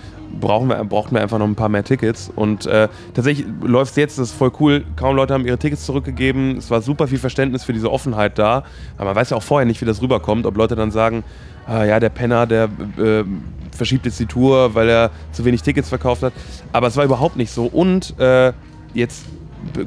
brauchen 0.41 0.69
wir, 0.69 0.83
brauchten 0.85 1.15
wir 1.15 1.23
einfach 1.23 1.39
noch 1.39 1.47
ein 1.47 1.55
paar 1.55 1.69
mehr 1.69 1.85
Tickets. 1.85 2.31
Und 2.35 2.67
äh, 2.67 2.89
tatsächlich 3.15 3.47
läuft 3.63 3.93
es 3.93 3.97
jetzt, 3.97 4.19
das 4.19 4.31
ist 4.31 4.37
voll 4.37 4.53
cool. 4.61 4.85
Kaum 4.97 5.17
Leute 5.17 5.35
haben 5.35 5.47
ihre 5.47 5.59
Tickets 5.59 5.85
zurückgegeben. 5.87 6.57
Es 6.57 6.71
war 6.71 6.83
super 6.83 7.09
viel 7.09 7.19
Verständnis 7.19 7.65
für 7.65 7.73
diese 7.73 7.91
Offenheit 7.91 8.39
da. 8.39 8.65
Aber 8.97 9.07
man 9.07 9.17
weiß 9.17 9.31
ja 9.31 9.37
auch 9.37 9.43
vorher 9.43 9.67
nicht, 9.67 9.81
wie 9.81 9.85
das 9.85 10.03
rüberkommt. 10.03 10.47
Ob 10.47 10.57
Leute 10.57 10.77
dann 10.77 10.91
sagen, 10.91 11.25
ah, 11.67 11.85
ja, 11.85 12.01
der 12.01 12.11
Penner, 12.11 12.47
der 12.47 12.65
äh, 12.99 13.25
verschiebt 13.71 14.07
jetzt 14.07 14.21
die 14.21 14.27
Tour, 14.27 14.75
weil 14.75 14.89
er 14.89 15.11
zu 15.33 15.45
wenig 15.45 15.63
Tickets 15.63 15.89
verkauft 15.89 16.23
hat. 16.23 16.33
Aber 16.73 16.87
es 16.87 16.97
war 16.97 17.05
überhaupt 17.05 17.37
nicht 17.37 17.51
so. 17.51 17.67
Und 17.67 18.19
äh, 18.19 18.53
jetzt 18.95 19.25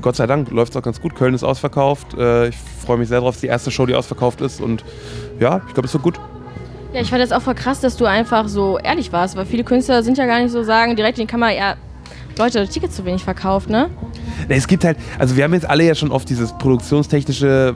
Gott 0.01 0.15
sei 0.15 0.25
Dank 0.25 0.51
läuft 0.51 0.71
es 0.71 0.77
auch 0.77 0.83
ganz 0.83 1.01
gut. 1.01 1.15
Köln 1.15 1.33
ist 1.33 1.43
ausverkauft. 1.43 2.13
Äh, 2.17 2.49
ich 2.49 2.57
freue 2.57 2.97
mich 2.97 3.09
sehr 3.09 3.19
drauf. 3.19 3.31
Es 3.31 3.37
ist 3.37 3.43
die 3.43 3.47
erste 3.47 3.71
Show, 3.71 3.85
die 3.85 3.95
ausverkauft 3.95 4.41
ist. 4.41 4.61
Und 4.61 4.83
ja, 5.39 5.61
ich 5.67 5.73
glaube, 5.73 5.87
es 5.87 5.93
wird 5.93 6.03
gut. 6.03 6.19
Ja, 6.95 7.01
ich 7.01 7.09
fand 7.09 7.21
das 7.21 7.33
auch 7.33 7.41
voll 7.41 7.55
krass, 7.55 7.81
dass 7.81 7.97
du 7.97 8.05
einfach 8.05 8.47
so 8.47 8.79
ehrlich 8.79 9.11
warst, 9.11 9.35
weil 9.35 9.45
viele 9.45 9.65
Künstler 9.65 10.01
sind 10.01 10.17
ja 10.17 10.25
gar 10.25 10.41
nicht 10.41 10.51
so 10.51 10.63
sagen, 10.63 10.95
direkt 10.95 11.19
in 11.19 11.27
die 11.27 11.29
Kamera, 11.29 11.51
ja, 11.51 11.75
Leute, 12.37 12.65
Tickets 12.69 12.95
zu 12.95 13.03
wenig 13.03 13.21
verkauft, 13.21 13.69
ne? 13.69 13.89
Es 14.47 14.65
gibt 14.65 14.85
halt, 14.85 14.97
also 15.19 15.35
wir 15.35 15.43
haben 15.43 15.53
jetzt 15.53 15.69
alle 15.69 15.83
ja 15.83 15.93
schon 15.93 16.09
oft 16.09 16.29
dieses 16.29 16.53
produktionstechnische, 16.53 17.75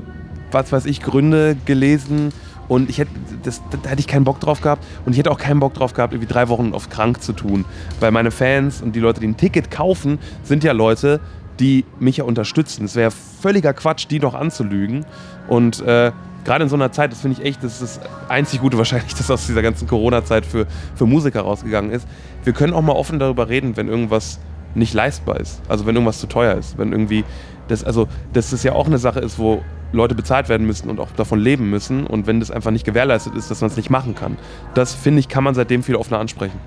was 0.53 0.71
weiß 0.71 0.85
ich, 0.85 1.01
Gründe 1.01 1.57
gelesen. 1.65 2.31
Und 2.69 2.89
ich 2.89 2.99
hätte, 2.99 3.11
das, 3.43 3.61
da 3.83 3.89
hätte 3.89 3.99
ich 3.99 4.07
keinen 4.07 4.23
Bock 4.23 4.39
drauf 4.39 4.61
gehabt. 4.61 4.85
Und 5.05 5.11
ich 5.11 5.19
hätte 5.19 5.31
auch 5.31 5.37
keinen 5.37 5.59
Bock 5.59 5.73
drauf 5.73 5.91
gehabt, 5.91 6.13
irgendwie 6.13 6.31
drei 6.31 6.47
Wochen 6.47 6.73
auf 6.73 6.89
krank 6.89 7.21
zu 7.21 7.33
tun. 7.33 7.65
Weil 7.99 8.11
meine 8.11 8.31
Fans 8.31 8.81
und 8.81 8.95
die 8.95 9.01
Leute, 9.01 9.19
die 9.19 9.27
ein 9.27 9.35
Ticket 9.35 9.69
kaufen, 9.69 10.17
sind 10.43 10.63
ja 10.63 10.71
Leute, 10.71 11.19
die 11.59 11.83
mich 11.99 12.17
ja 12.17 12.23
unterstützen. 12.23 12.85
Es 12.85 12.95
wäre 12.95 13.11
völliger 13.11 13.73
Quatsch, 13.73 14.07
die 14.09 14.19
noch 14.19 14.33
anzulügen. 14.33 15.05
Und 15.49 15.81
äh, 15.81 16.13
gerade 16.45 16.63
in 16.63 16.69
so 16.69 16.75
einer 16.75 16.91
Zeit, 16.91 17.11
das 17.11 17.21
finde 17.21 17.39
ich 17.39 17.47
echt, 17.47 17.63
das 17.63 17.81
ist 17.81 17.97
das 17.97 18.09
einzig 18.29 18.61
Gute 18.61 18.77
wahrscheinlich, 18.77 19.13
dass 19.17 19.29
aus 19.29 19.45
dieser 19.47 19.61
ganzen 19.61 19.87
Corona-Zeit 19.87 20.45
für, 20.45 20.65
für 20.95 21.05
Musiker 21.05 21.41
rausgegangen 21.41 21.91
ist. 21.91 22.07
Wir 22.43 22.53
können 22.53 22.73
auch 22.73 22.81
mal 22.81 22.93
offen 22.93 23.19
darüber 23.19 23.49
reden, 23.49 23.77
wenn 23.77 23.87
irgendwas 23.87 24.39
nicht 24.75 24.93
leistbar 24.93 25.39
ist. 25.39 25.61
Also 25.67 25.85
wenn 25.85 25.95
irgendwas 25.95 26.19
zu 26.19 26.27
teuer 26.27 26.55
ist. 26.55 26.77
Wenn 26.77 26.91
irgendwie, 26.91 27.23
das, 27.67 27.83
also, 27.83 28.07
dass 28.33 28.51
das 28.51 28.63
ja 28.63 28.73
auch 28.73 28.87
eine 28.87 28.97
Sache 28.97 29.19
ist, 29.19 29.39
wo 29.39 29.63
Leute 29.91 30.13
bezahlt 30.13 30.49
werden 30.49 30.67
müssen 30.67 30.89
und 30.89 30.99
auch 30.99 31.11
davon 31.11 31.39
leben 31.39 31.69
müssen. 31.69 32.05
Und 32.05 32.27
wenn 32.27 32.39
das 32.39 32.51
einfach 32.51 32.71
nicht 32.71 32.85
gewährleistet 32.85 33.35
ist, 33.35 33.49
dass 33.49 33.61
man 33.61 33.69
es 33.69 33.77
nicht 33.77 33.89
machen 33.89 34.15
kann. 34.15 34.37
Das, 34.73 34.93
finde 34.93 35.19
ich, 35.19 35.27
kann 35.27 35.43
man 35.43 35.55
seitdem 35.55 35.83
viel 35.83 35.95
offener 35.95 36.19
ansprechen. 36.19 36.59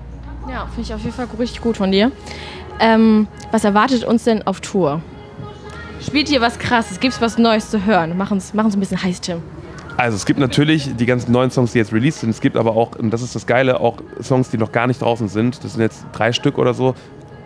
Ja, 0.49 0.65
finde 0.67 0.81
ich 0.81 0.93
auf 0.93 1.01
jeden 1.01 1.13
Fall 1.13 1.27
richtig 1.39 1.61
gut 1.61 1.77
von 1.77 1.91
dir. 1.91 2.11
Ähm, 2.79 3.27
was 3.51 3.63
erwartet 3.63 4.03
uns 4.03 4.25
denn 4.25 4.45
auf 4.45 4.59
Tour? 4.59 5.01
Spielt 6.05 6.27
hier 6.27 6.41
was 6.41 6.59
krasses? 6.59 6.99
Gibt 6.99 7.13
es 7.13 7.21
was 7.21 7.37
Neues 7.37 7.69
zu 7.69 7.85
hören? 7.85 8.15
Mach 8.17 8.31
uns, 8.31 8.53
mach 8.53 8.65
uns 8.65 8.75
ein 8.75 8.79
bisschen 8.79 9.01
heiß, 9.01 9.21
Tim. 9.21 9.41
Also 9.97 10.15
es 10.15 10.25
gibt 10.25 10.39
natürlich 10.39 10.95
die 10.95 11.05
ganzen 11.05 11.31
neuen 11.31 11.51
Songs, 11.51 11.73
die 11.73 11.77
jetzt 11.77 11.93
released 11.93 12.21
sind. 12.21 12.31
Es 12.31 12.41
gibt 12.41 12.57
aber 12.57 12.75
auch, 12.75 12.95
und 12.95 13.11
das 13.11 13.21
ist 13.21 13.35
das 13.35 13.45
Geile, 13.45 13.79
auch 13.79 13.97
Songs, 14.21 14.49
die 14.49 14.57
noch 14.57 14.71
gar 14.71 14.87
nicht 14.87 15.01
draußen 15.01 15.27
sind. 15.27 15.63
Das 15.63 15.73
sind 15.73 15.81
jetzt 15.81 16.05
drei 16.13 16.33
Stück 16.33 16.57
oder 16.57 16.73
so. 16.73 16.95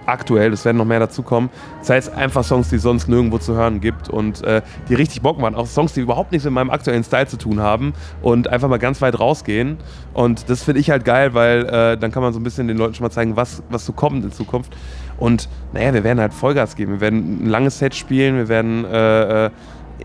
Aktuell, 0.05 0.53
es 0.53 0.63
werden 0.63 0.77
noch 0.77 0.85
mehr 0.85 1.01
dazukommen. 1.01 1.49
Das 1.79 1.89
heißt, 1.89 2.13
einfach 2.13 2.45
Songs, 2.45 2.69
die 2.69 2.77
sonst 2.77 3.09
nirgendwo 3.09 3.39
zu 3.39 3.55
hören 3.55 3.81
gibt 3.81 4.07
und 4.07 4.41
äh, 4.45 4.61
die 4.87 4.93
richtig 4.93 5.21
Bock 5.21 5.37
machen. 5.37 5.55
Auch 5.55 5.67
Songs, 5.67 5.91
die 5.91 5.99
überhaupt 5.99 6.31
nichts 6.31 6.45
mit 6.45 6.53
meinem 6.53 6.69
aktuellen 6.69 7.03
Style 7.03 7.27
zu 7.27 7.35
tun 7.35 7.59
haben 7.59 7.91
und 8.21 8.47
einfach 8.47 8.69
mal 8.69 8.79
ganz 8.79 9.01
weit 9.01 9.19
rausgehen. 9.19 9.77
Und 10.13 10.49
das 10.49 10.63
finde 10.63 10.79
ich 10.79 10.89
halt 10.89 11.03
geil, 11.03 11.33
weil 11.33 11.65
äh, 11.65 11.97
dann 11.97 12.11
kann 12.13 12.23
man 12.23 12.31
so 12.31 12.39
ein 12.39 12.43
bisschen 12.43 12.69
den 12.69 12.77
Leuten 12.77 12.93
schon 12.93 13.03
mal 13.03 13.09
zeigen, 13.09 13.35
was, 13.35 13.61
was 13.69 13.85
so 13.85 13.91
kommt 13.91 14.23
in 14.23 14.31
Zukunft. 14.31 14.77
Und 15.17 15.49
naja, 15.73 15.93
wir 15.93 16.05
werden 16.05 16.21
halt 16.21 16.33
Vollgas 16.33 16.77
geben. 16.77 16.93
Wir 16.93 17.01
werden 17.01 17.43
ein 17.43 17.49
langes 17.49 17.79
Set 17.79 17.93
spielen, 17.93 18.37
wir 18.37 18.47
werden 18.47 18.85
äh, 18.85 19.47
äh 19.47 19.49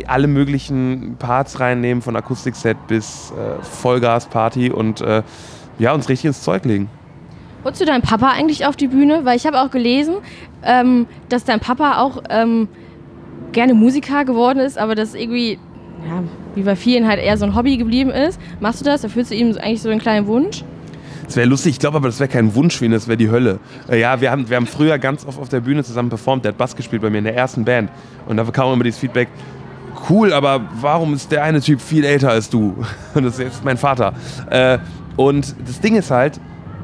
alle 0.06 0.26
möglichen 0.26 1.16
Parts 1.18 1.60
reinnehmen, 1.60 2.02
von 2.02 2.16
Akustikset 2.16 2.76
bis 2.86 3.32
äh, 3.32 3.62
Vollgas-Party 3.62 4.70
und 4.70 5.00
äh, 5.00 5.22
ja, 5.78 5.92
uns 5.92 6.08
richtig 6.08 6.26
ins 6.26 6.42
Zeug 6.42 6.64
legen. 6.64 6.88
Holst 7.64 7.80
du 7.80 7.84
deinen 7.84 8.02
Papa 8.02 8.30
eigentlich 8.30 8.66
auf 8.66 8.76
die 8.76 8.88
Bühne? 8.88 9.24
Weil 9.24 9.36
ich 9.36 9.46
habe 9.46 9.60
auch 9.60 9.70
gelesen, 9.70 10.16
ähm, 10.64 11.06
dass 11.28 11.44
dein 11.44 11.60
Papa 11.60 11.98
auch 11.98 12.22
ähm, 12.28 12.68
gerne 13.52 13.74
Musiker 13.74 14.24
geworden 14.24 14.58
ist, 14.58 14.78
aber 14.78 14.94
das 14.94 15.14
irgendwie, 15.14 15.58
ja, 16.08 16.22
wie 16.54 16.62
bei 16.62 16.74
vielen 16.74 17.06
halt 17.06 17.20
eher 17.20 17.36
so 17.36 17.44
ein 17.44 17.54
Hobby 17.54 17.76
geblieben 17.76 18.10
ist. 18.10 18.40
Machst 18.60 18.80
du 18.80 18.84
das? 18.84 19.04
Erfüllst 19.04 19.30
du 19.30 19.34
ihm 19.36 19.56
eigentlich 19.56 19.82
so 19.82 19.90
einen 19.90 20.00
kleinen 20.00 20.26
Wunsch? 20.26 20.64
Das 21.26 21.36
wäre 21.36 21.48
lustig, 21.48 21.74
ich 21.74 21.78
glaube 21.78 21.96
aber, 21.96 22.08
das 22.08 22.18
wäre 22.18 22.28
kein 22.28 22.54
Wunsch 22.54 22.76
für 22.76 22.84
ihn, 22.84 22.90
das 22.90 23.06
wäre 23.06 23.16
die 23.16 23.30
Hölle. 23.30 23.58
Äh, 23.88 24.00
ja, 24.00 24.20
wir 24.20 24.30
haben, 24.30 24.48
wir 24.50 24.56
haben 24.56 24.66
früher 24.66 24.98
ganz 24.98 25.24
oft 25.24 25.38
auf 25.38 25.48
der 25.48 25.60
Bühne 25.60 25.84
zusammen 25.84 26.08
performt, 26.08 26.44
der 26.44 26.50
hat 26.50 26.58
Bass 26.58 26.74
gespielt 26.74 27.00
bei 27.00 27.10
mir 27.10 27.18
in 27.18 27.24
der 27.24 27.36
ersten 27.36 27.64
Band. 27.64 27.90
Und 28.26 28.36
da 28.36 28.44
kam 28.44 28.72
immer 28.72 28.84
dieses 28.84 28.98
Feedback, 28.98 29.28
cool, 30.08 30.32
aber 30.32 30.60
warum 30.80 31.14
ist 31.14 31.30
der 31.32 31.42
eine 31.42 31.60
Typ 31.60 31.80
viel 31.80 32.04
älter 32.04 32.30
als 32.30 32.50
du? 32.50 32.74
Und 33.14 33.24
das 33.24 33.34
ist 33.34 33.40
jetzt 33.40 33.64
mein 33.64 33.76
Vater. 33.76 34.12
Äh, 34.50 34.78
und 35.16 35.54
das 35.66 35.78
Ding 35.80 35.94
ist 35.94 36.10
halt, 36.10 36.40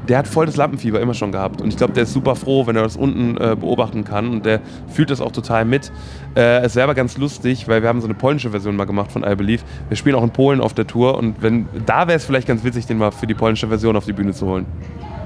der 0.07 0.17
hat 0.17 0.27
voll 0.27 0.45
das 0.45 0.55
Lampenfieber 0.55 0.99
immer 0.99 1.13
schon 1.13 1.31
gehabt. 1.31 1.61
Und 1.61 1.69
ich 1.69 1.77
glaube, 1.77 1.93
der 1.93 2.03
ist 2.03 2.13
super 2.13 2.35
froh, 2.35 2.65
wenn 2.65 2.75
er 2.75 2.83
das 2.83 2.95
unten 2.95 3.37
äh, 3.37 3.55
beobachten 3.55 4.03
kann. 4.03 4.29
Und 4.29 4.45
der 4.45 4.59
fühlt 4.87 5.09
das 5.09 5.21
auch 5.21 5.31
total 5.31 5.65
mit. 5.65 5.91
Äh, 6.35 6.61
es 6.61 6.75
wäre 6.75 6.85
aber 6.85 6.95
ganz 6.95 7.17
lustig, 7.17 7.67
weil 7.67 7.81
wir 7.81 7.89
haben 7.89 8.01
so 8.01 8.07
eine 8.07 8.15
polnische 8.15 8.49
Version 8.49 8.75
mal 8.75 8.85
gemacht 8.85 9.11
von 9.11 9.23
I 9.23 9.35
Believe. 9.35 9.63
Wir 9.87 9.97
spielen 9.97 10.15
auch 10.15 10.23
in 10.23 10.31
Polen 10.31 10.61
auf 10.61 10.73
der 10.73 10.87
Tour. 10.87 11.17
Und 11.17 11.41
wenn, 11.41 11.67
da 11.85 12.07
wäre 12.07 12.17
es 12.17 12.25
vielleicht 12.25 12.47
ganz 12.47 12.63
witzig, 12.63 12.87
den 12.87 12.97
mal 12.97 13.11
für 13.11 13.27
die 13.27 13.35
polnische 13.35 13.67
Version 13.67 13.95
auf 13.95 14.05
die 14.05 14.13
Bühne 14.13 14.33
zu 14.33 14.47
holen. 14.47 14.65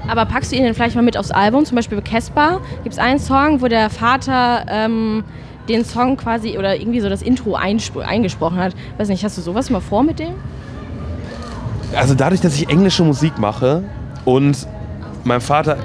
Aber 0.06 0.26
packst 0.26 0.52
du 0.52 0.56
ihn 0.56 0.64
denn 0.64 0.74
vielleicht 0.74 0.96
mal 0.96 1.02
mit 1.02 1.16
aufs 1.16 1.30
Album? 1.30 1.64
Zum 1.64 1.76
Beispiel 1.76 1.98
bei 1.98 2.04
Casper 2.04 2.60
gibt 2.82 2.92
es 2.92 2.98
einen 2.98 3.18
Song, 3.18 3.62
wo 3.62 3.68
der 3.68 3.88
Vater 3.88 4.66
ähm, 4.68 5.24
den 5.68 5.84
Song 5.84 6.16
quasi 6.16 6.58
oder 6.58 6.76
irgendwie 6.76 7.00
so 7.00 7.08
das 7.08 7.22
Intro 7.22 7.54
eingesprochen 7.54 8.58
hat. 8.58 8.74
Weiß 8.98 9.08
nicht, 9.08 9.24
hast 9.24 9.38
du 9.38 9.42
sowas 9.42 9.70
mal 9.70 9.80
vor 9.80 10.02
mit 10.02 10.18
dem? 10.18 10.34
Also 11.96 12.14
dadurch, 12.14 12.40
dass 12.40 12.54
ich 12.56 12.68
englische 12.68 13.04
Musik 13.04 13.38
mache 13.38 13.84
und 14.24 14.66
mein 15.22 15.40
Vater, 15.40 15.76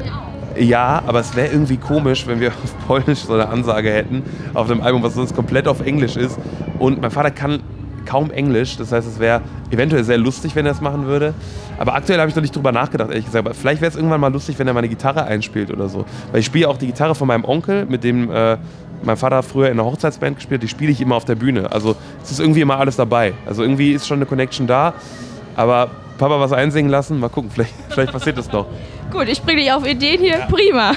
ja, 0.58 1.02
aber 1.06 1.20
es 1.20 1.36
wäre 1.36 1.48
irgendwie 1.48 1.78
komisch, 1.78 2.28
wenn 2.28 2.40
wir 2.40 2.50
auf 2.64 2.88
Polnisch 2.88 3.20
so 3.20 3.34
eine 3.34 3.48
Ansage 3.48 3.92
hätten 3.92 4.24
auf 4.54 4.68
dem 4.68 4.82
Album, 4.82 5.04
was 5.04 5.14
sonst 5.14 5.36
komplett 5.36 5.68
auf 5.68 5.86
Englisch 5.86 6.16
ist. 6.18 6.38
Und 6.80 7.02
mein 7.02 7.12
Vater 7.12 7.32
kann 7.32 7.60
kaum 8.06 8.32
Englisch, 8.32 8.76
das 8.78 8.92
heißt, 8.92 9.08
es 9.08 9.20
wäre 9.20 9.42
eventuell 9.70 10.04
sehr 10.04 10.18
lustig, 10.18 10.56
wenn 10.56 10.66
er 10.66 10.72
es 10.72 10.82
machen 10.82 11.06
würde. 11.06 11.34
Aber 11.78 11.94
aktuell 11.94 12.20
habe 12.20 12.28
ich 12.28 12.36
noch 12.36 12.42
nicht 12.42 12.56
drüber 12.56 12.72
nachgedacht, 12.72 13.10
ehrlich 13.10 13.26
gesagt. 13.26 13.46
Aber 13.46 13.54
vielleicht 13.54 13.82
wäre 13.82 13.90
es 13.90 13.96
irgendwann 13.96 14.20
mal 14.20 14.34
lustig, 14.34 14.58
wenn 14.58 14.68
er 14.68 14.74
meine 14.74 14.90
Gitarre 14.90 15.26
einspielt 15.26 15.72
oder 15.72 15.90
so. 15.90 16.06
Weil 16.32 16.40
ich 16.40 16.46
spiele 16.46 16.68
auch 16.68 16.78
die 16.78 16.88
Gitarre 16.88 17.14
von 17.14 17.28
meinem 17.28 17.46
Onkel, 17.46 17.86
mit 17.86 18.04
dem 18.04 18.32
äh, 18.32 18.58
mein 19.04 19.18
Vater 19.18 19.44
früher 19.44 19.68
in 19.68 19.74
einer 19.80 19.86
Hochzeitsband 19.86 20.38
gespielt, 20.38 20.64
die 20.64 20.68
spiele 20.68 20.92
ich 20.92 21.02
immer 21.02 21.16
auf 21.16 21.26
der 21.26 21.36
Bühne. 21.36 21.72
Also 21.72 21.96
es 22.24 22.32
ist 22.32 22.40
irgendwie 22.40 22.62
immer 22.62 22.78
alles 22.78 22.96
dabei. 22.96 23.34
Also 23.46 23.62
irgendwie 23.64 23.92
ist 23.92 24.08
schon 24.08 24.18
eine 24.18 24.26
Connection 24.26 24.68
da. 24.68 24.94
Aber 25.56 25.90
Papa 26.18 26.40
was 26.40 26.52
einsingen 26.52 26.92
lassen, 26.92 27.20
mal 27.20 27.30
gucken, 27.30 27.50
vielleicht, 27.52 27.74
vielleicht 27.90 28.12
passiert 28.12 28.38
das 28.38 28.52
noch. 28.52 28.68
Gut, 29.12 29.28
ich 29.28 29.42
bringe 29.42 29.62
dich 29.62 29.72
auf 29.72 29.88
Ideen 29.88 30.20
hier, 30.20 30.40
ja. 30.40 30.46
prima. 30.46 30.94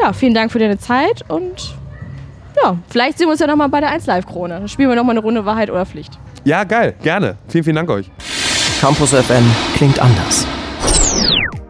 Ja, 0.00 0.12
vielen 0.12 0.34
Dank 0.34 0.50
für 0.50 0.58
deine 0.58 0.78
Zeit 0.78 1.24
und 1.28 1.74
ja, 2.62 2.76
vielleicht 2.88 3.18
sehen 3.18 3.28
wir 3.28 3.32
uns 3.32 3.40
ja 3.40 3.46
nochmal 3.46 3.68
bei 3.68 3.80
der 3.80 3.90
1 3.90 4.06
Live 4.06 4.26
Krone. 4.26 4.58
Dann 4.58 4.68
spielen 4.68 4.88
wir 4.88 4.96
nochmal 4.96 5.14
eine 5.14 5.24
Runde 5.24 5.44
Wahrheit 5.44 5.70
oder 5.70 5.86
Pflicht. 5.86 6.18
Ja, 6.44 6.64
geil, 6.64 6.94
gerne. 7.02 7.36
Vielen, 7.48 7.64
vielen 7.64 7.76
Dank 7.76 7.90
euch. 7.90 8.10
Campus 8.80 9.10
FM 9.10 9.44
klingt 9.76 9.98
anders. 10.00 10.46